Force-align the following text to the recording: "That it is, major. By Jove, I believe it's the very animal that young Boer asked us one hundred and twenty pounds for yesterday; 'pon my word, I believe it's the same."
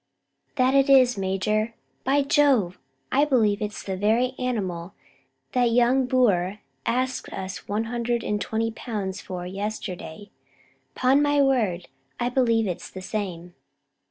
"That 0.55 0.73
it 0.73 0.89
is, 0.89 1.15
major. 1.15 1.75
By 2.03 2.23
Jove, 2.23 2.79
I 3.11 3.23
believe 3.23 3.61
it's 3.61 3.83
the 3.83 3.95
very 3.95 4.33
animal 4.39 4.95
that 5.51 5.65
young 5.69 6.07
Boer 6.07 6.57
asked 6.87 7.31
us 7.31 7.67
one 7.67 7.83
hundred 7.83 8.23
and 8.23 8.41
twenty 8.41 8.71
pounds 8.71 9.21
for 9.21 9.45
yesterday; 9.45 10.31
'pon 10.95 11.21
my 11.21 11.39
word, 11.39 11.87
I 12.19 12.29
believe 12.29 12.65
it's 12.65 12.89
the 12.89 13.03
same." 13.03 13.53